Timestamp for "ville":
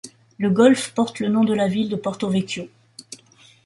1.67-1.87